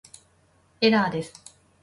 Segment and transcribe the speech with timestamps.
[0.81, 1.31] エラーです